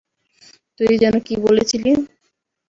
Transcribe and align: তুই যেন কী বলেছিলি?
তুই 0.79 0.93
যেন 1.01 1.15
কী 1.27 1.35
বলেছিলি? 1.45 1.91